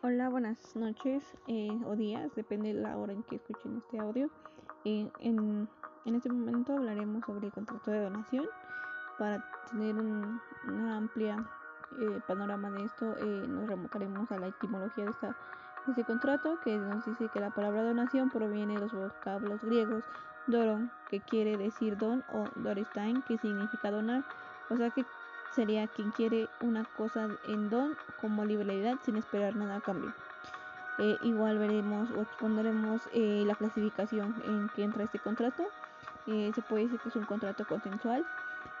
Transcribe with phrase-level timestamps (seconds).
[0.00, 4.30] Hola, buenas noches eh, o días, depende de la hora en que escuchen este audio.
[4.84, 5.68] Eh, en,
[6.04, 8.46] en, este momento hablaremos sobre el contrato de donación.
[9.18, 11.44] Para tener un, una amplia
[12.00, 15.36] eh, panorama de esto, eh, nos remontaremos a la etimología de, esta,
[15.86, 20.04] de este contrato, que nos dice que la palabra donación proviene de los vocablos griegos
[20.46, 24.24] doron, que quiere decir don, o doristain, que significa donar.
[24.70, 25.04] O sea que
[25.54, 30.12] sería quien quiere una cosa en don como liberalidad sin esperar nada a cambio.
[30.98, 35.64] Eh, igual veremos o pondremos eh, la clasificación en que entra este contrato.
[36.26, 38.26] Eh, se puede decir que es un contrato consensual,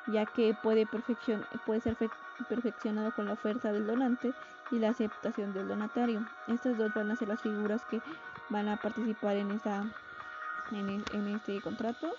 [0.08, 1.96] ya que puede, perfeccion puede ser
[2.48, 4.32] perfeccionado con la oferta del donante
[4.70, 6.26] y la aceptación del donatario.
[6.48, 8.00] Estas dos van a ser las figuras que
[8.48, 9.84] van a participar en, esa,
[10.72, 12.14] en, en este contrato.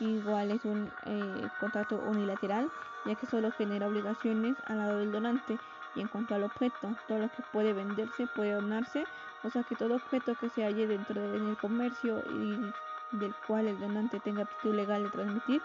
[0.00, 2.70] Igual es un eh, contrato unilateral,
[3.04, 5.58] ya que solo genera obligaciones al lado del donante.
[5.94, 9.04] Y en cuanto al objeto, todo lo que puede venderse puede donarse,
[9.42, 13.80] o sea que todo objeto que se halle dentro del comercio y del cual el
[13.80, 15.62] donante tenga aptitud legal de transmitir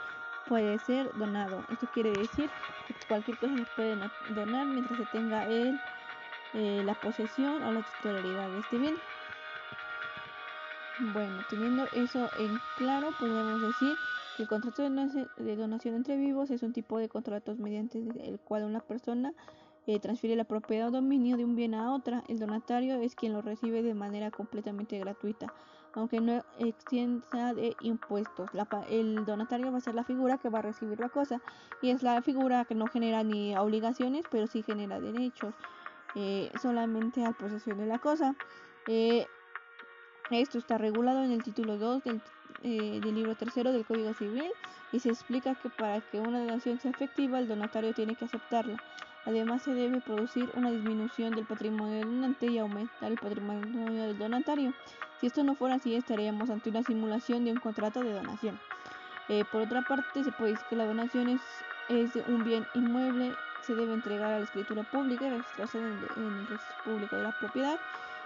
[0.48, 1.64] puede ser donado.
[1.70, 2.50] Esto quiere decir
[2.88, 3.98] que cualquier cosa se puede
[4.30, 5.80] donar mientras se tenga el,
[6.54, 8.96] eh, la posesión o la titularidad de este bien.
[10.98, 14.00] Bueno, teniendo eso en claro, podemos decir
[14.34, 18.64] que el contrato de donación entre vivos es un tipo de contratos mediante el cual
[18.64, 19.34] una persona
[19.88, 22.24] eh, transfiere la propiedad o dominio de un bien a otra.
[22.30, 25.52] El donatario es quien lo recibe de manera completamente gratuita,
[25.94, 28.54] aunque no extienda de impuestos.
[28.54, 31.42] La, el donatario va a ser la figura que va a recibir la cosa
[31.82, 35.54] y es la figura que no genera ni obligaciones, pero sí genera derechos
[36.16, 38.34] eh, solamente al posesión de la cosa.
[38.88, 39.28] Eh,
[40.32, 42.22] esto está regulado en el título 2 del,
[42.64, 44.52] eh, del libro tercero del Código Civil
[44.92, 48.78] y se explica que para que una donación sea efectiva el donatario tiene que aceptarla.
[49.26, 54.18] Además se debe producir una disminución del patrimonio del donante y aumentar el patrimonio del
[54.18, 54.74] donatario.
[55.20, 58.60] Si esto no fuera así estaríamos ante una simulación de un contrato de donación.
[59.28, 61.42] Eh, por otra parte se puede decir que la donación es,
[62.28, 66.84] un bien inmueble, se debe entregar a la escritura pública y registrarse en el registro
[66.84, 67.80] público de la propiedad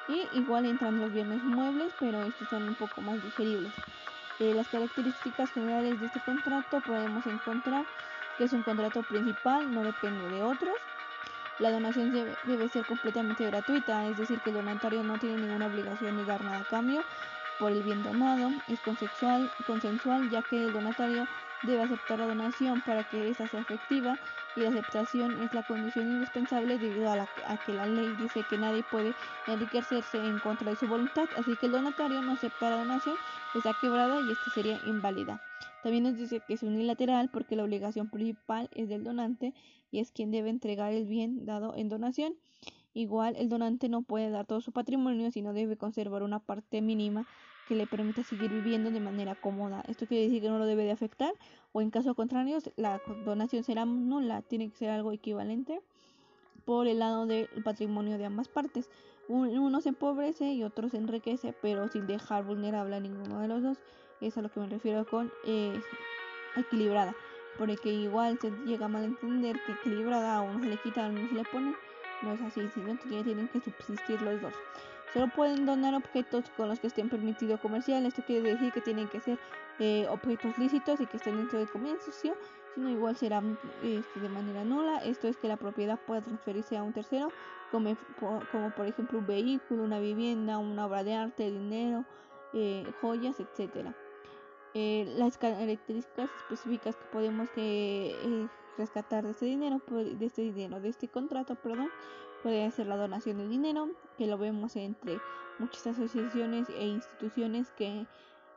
[0.09, 3.71] y igual entran los bienes muebles, pero estos son un poco más digeribles.
[4.39, 7.85] Eh, las características generales de este contrato podemos encontrar
[8.37, 10.75] que es un contrato principal, no depende de otros.
[11.59, 16.15] La donación debe, ser completamente gratuita, es decir, que el donatario no tiene ninguna obligación
[16.15, 17.03] de dar nada a cambio
[17.59, 18.49] por el bien donado.
[18.69, 21.27] Es consensual, consensual ya que el donatario
[21.61, 24.19] debe aceptar la donación para que esta sea efectiva
[24.55, 28.45] y la aceptación es la condición indispensable debido a, la, a, que la ley dice
[28.45, 29.15] que nadie puede
[29.45, 33.17] enriquecerse en contra de su voluntad, así que el donatario no acepta la donación,
[33.53, 35.41] está quebrada y esta sería inválida.
[35.81, 39.53] También nos dice que es unilateral porque la obligación principal es del donante
[39.91, 42.35] y es quien debe entregar el bien dado en donación.
[42.93, 47.27] Igual el donante no puede dar todo su patrimonio, sino debe conservar una parte mínima
[47.69, 49.83] que le permita seguir viviendo de manera cómoda.
[49.87, 51.31] Esto quiere decir que no lo debe de afectar
[51.71, 55.79] o en caso contrario la donación será nula, tiene que ser algo equivalente
[56.65, 58.89] por el lado del patrimonio de ambas partes.
[59.27, 63.61] Uno se empobrece y otro se enriquece, pero sin dejar vulnerable a ninguno de los
[63.61, 63.77] dos.
[64.19, 65.79] Es a lo que me refiero con eh,
[66.55, 67.15] equilibrada,
[67.59, 71.27] porque igual se llega a malentender que equilibrada a uno se le quita, a uno
[71.29, 71.75] se le pone.
[72.23, 74.53] No es así, sino que tienen que subsistir los dos.
[75.13, 78.05] Solo pueden donar objetos con los que estén permitidos comercial.
[78.05, 79.39] Esto quiere decir que tienen que ser
[79.79, 82.35] eh, objetos lícitos y que estén dentro del comercio,
[82.75, 83.41] sino igual será
[83.81, 84.97] este, de manera nula.
[84.99, 87.31] Esto es que la propiedad pueda transferirse a un tercero,
[87.71, 87.95] como,
[88.51, 92.05] como por ejemplo un vehículo, una vivienda, una obra de arte, dinero,
[92.53, 93.95] eh, joyas, etcétera.
[94.73, 98.47] Eh, las características específicas que podemos que, eh,
[98.77, 101.89] rescatar de este dinero, de este dinero, de este contrato, perdón,
[102.43, 105.19] puede ser la donación de dinero, que lo vemos entre
[105.57, 108.05] muchas asociaciones e instituciones que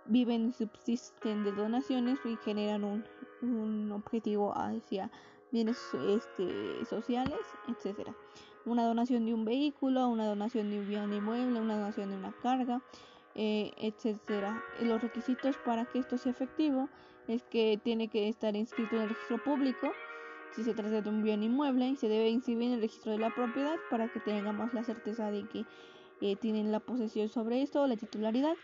[0.06, 3.04] viven y subsisten de donaciones y generan un,
[3.40, 5.10] un objetivo hacia
[5.50, 8.14] bienes este, sociales, etcétera.
[8.64, 12.32] Una donación de un vehículo, una donación de un bien inmueble, una donación de una
[12.42, 12.80] carga,
[13.34, 14.62] eh, etcétera.
[14.80, 16.88] Los requisitos para que esto sea efectivo
[17.28, 19.92] es que tiene que estar inscrito en el registro público
[20.52, 23.18] si se trata de un bien inmueble y se debe inscribir en el registro de
[23.18, 25.64] la propiedad para que tengamos la certeza de que
[26.20, 28.54] eh, tienen la posesión sobre esto, la titularidad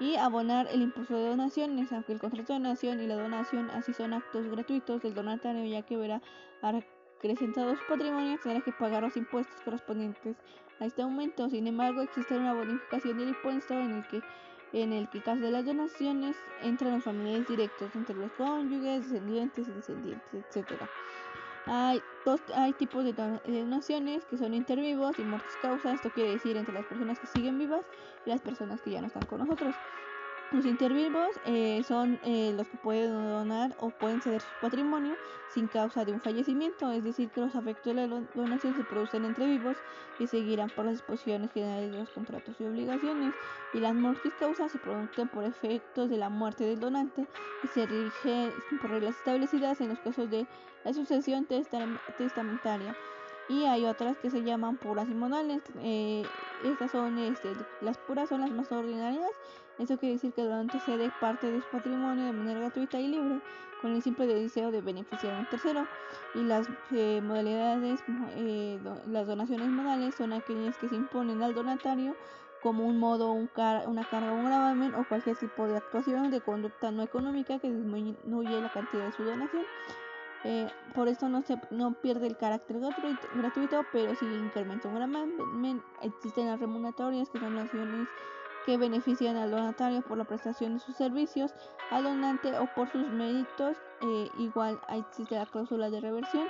[0.00, 3.92] y abonar el impuesto de donaciones, aunque el contrato de donación y la donación así
[3.92, 6.22] son actos gratuitos del donatario ya que verá
[7.26, 10.36] acrecentado su patrimonio tendrá que pagar los impuestos correspondientes
[10.80, 11.48] a este aumento.
[11.48, 14.22] Sin embargo, existe una bonificación del impuesto en el que
[14.72, 19.66] en el que caso de las donaciones entran los familiares directos entre los cónyuges, descendientes
[19.74, 20.82] descendientes, etc.
[21.66, 25.92] Hay, dos, hay tipos de donaciones que son intervivos y mortis causa.
[25.92, 27.84] Esto quiere decir entre las personas que siguen vivas
[28.24, 29.74] y las personas que ya no están con nosotros.
[30.50, 35.66] Los intervivos eh, son eh, los que pueden donar o pueden ceder su patrimonio sin
[35.66, 39.46] causa de un fallecimiento, es decir, que los afectos de la donación se producen entre
[39.46, 39.82] vivos
[40.18, 43.34] y seguirán por las disposiciones generales de los contratos y obligaciones.
[43.72, 47.28] Y las mortis causas se producen por efectos de la muerte del donante
[47.60, 50.48] y se rigen por reglas establecidas en los casos de
[50.84, 51.46] la sucesión
[52.16, 52.96] testamentaria.
[53.48, 55.62] Y hay otras que se llaman puras y modales.
[55.80, 56.24] Eh,
[56.64, 59.30] estas son este, las puras son las más ordinarias
[59.78, 63.08] eso quiere decir que el donante cede parte de su patrimonio de manera gratuita y
[63.08, 63.40] libre,
[63.82, 65.86] con el simple deseo de beneficiar a un tercero.
[66.34, 68.00] Y las eh, modalidades,
[68.36, 72.16] eh, las donaciones modales son aquellas que se imponen al donatario
[72.62, 73.50] como un modo, un
[73.86, 78.60] una carga, un gravamen o cualquier tipo de actuación de conducta no económica que disminuye
[78.62, 79.66] la cantidad de su donación.
[80.48, 85.82] Eh, por esto no, se, no pierde el carácter gratuito, pero sí incrementa un.
[86.02, 88.06] Existen las remuneratorias que son donaciones
[88.64, 91.52] que benefician al donatario por la prestación de sus servicios
[91.90, 93.76] al donante o por sus méritos.
[94.02, 96.46] Eh, igual existe la cláusula de reversión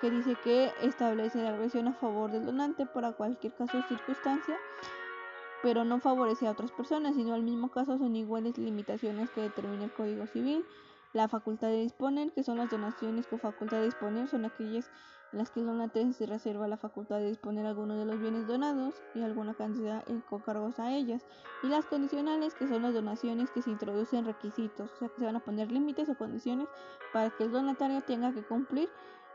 [0.00, 4.56] que dice que establece la reversión a favor del donante para cualquier caso o circunstancia,
[5.62, 9.84] pero no favorece a otras personas, sino al mismo caso son iguales limitaciones que determina
[9.84, 10.66] el Código Civil.
[11.12, 14.90] La facultad de disponer, que son las donaciones con facultad de disponer, son aquellas
[15.32, 18.46] en las que el donante se reserva la facultad de disponer algunos de los bienes
[18.46, 21.26] donados y alguna cantidad con cargos a ellas,
[21.62, 25.24] y las condicionales, que son las donaciones que se introducen requisitos, o sea que se
[25.24, 26.68] van a poner límites o condiciones
[27.12, 28.88] para que el donatario tenga que cumplir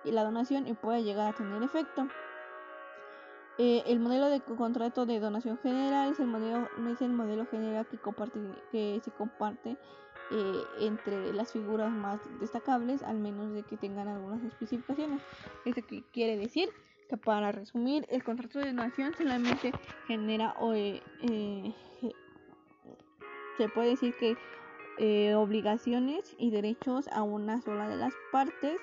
[0.04, 2.08] la donación y pueda llegar a tener efecto.
[3.58, 7.86] Eh, el modelo de contrato de donación general es el modelo, es el modelo general
[7.86, 8.40] que, comparte,
[8.72, 9.78] que se comparte
[10.34, 15.22] eh, entre las figuras más destacables, al menos de que tengan algunas especificaciones.
[15.66, 15.82] Esto
[16.14, 16.70] quiere decir
[17.10, 19.74] que para resumir, el contrato de donación solamente
[20.08, 21.74] genera o eh, eh,
[23.58, 24.38] se puede decir que
[25.36, 28.80] obligaciones y derechos a una sola de las partes,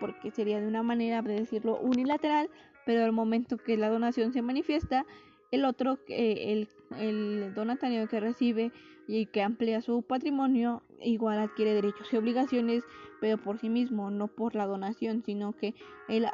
[0.00, 2.50] porque sería de una manera de decirlo unilateral,
[2.84, 5.06] pero al momento que la donación se manifiesta,
[5.50, 6.68] el otro, el,
[6.98, 8.72] el donatario que recibe
[9.06, 12.84] y que amplía su patrimonio, igual adquiere derechos y obligaciones,
[13.20, 15.74] pero por sí mismo, no por la donación, sino que
[16.08, 16.26] él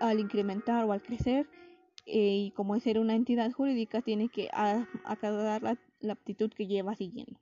[0.00, 1.46] al incrementar o al crecer,
[2.06, 6.66] eh, y como es ser una entidad jurídica, tiene que acatar la, la aptitud que
[6.66, 7.40] lleva siguiendo.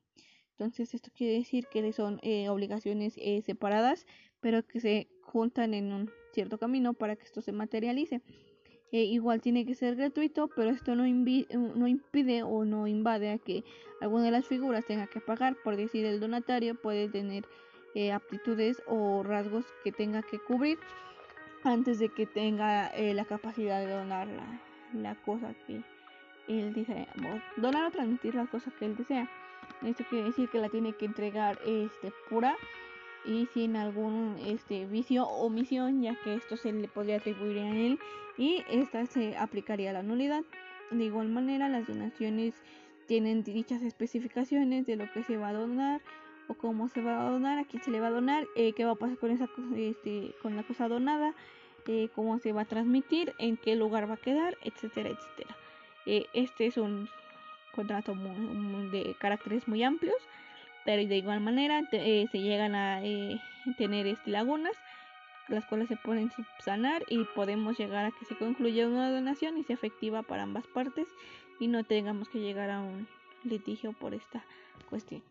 [0.60, 4.06] Entonces, esto quiere decir que son eh, obligaciones eh, separadas,
[4.40, 8.20] pero que se juntan en un cierto camino para que esto se materialice.
[8.92, 13.38] Eh, igual tiene que ser gratuito, pero esto no, no, impide o no invade a
[13.38, 13.62] que
[14.00, 15.56] alguna de las figuras tenga que pagar.
[15.62, 17.44] Por decir, el donatario puede tener
[17.94, 20.78] eh, aptitudes o rasgos que tenga que cubrir
[21.62, 24.60] antes de que tenga eh, la capacidad de donar la,
[24.94, 25.82] la, cosa que
[26.48, 27.06] él desea,
[27.58, 29.30] donar o transmitir la cosa que él desea.
[29.82, 32.56] Esto quiere decir que la tiene que entregar este, pura
[33.24, 37.68] y sin algún este vicio o omisión ya que esto se le podría atribuir a
[37.68, 37.98] él
[38.38, 40.42] y esta se aplicaría a la nulidad.
[40.90, 42.54] De igual manera las donaciones
[43.06, 46.00] tienen dichas especificaciones de lo que se va a donar
[46.48, 48.84] o cómo se va a donar a quién se le va a donar eh, qué
[48.84, 51.34] va a pasar con esa este con la cosa donada
[51.86, 55.56] eh, cómo se va a transmitir en qué lugar va a quedar etcétera etcétera.
[56.06, 57.08] Eh, este es un
[57.74, 58.14] contrato
[58.92, 60.16] de caracteres muy amplios
[60.84, 63.40] pero de igual manera eh, se llegan a eh,
[63.76, 64.76] tener este, lagunas
[65.50, 69.64] las cuales se pueden subsanar y podemos llegar a que se concluya una donación y
[69.64, 71.08] sea efectiva para ambas partes
[71.58, 73.08] y no tengamos que llegar a un
[73.44, 74.44] litigio por esta
[74.88, 75.22] cuestión.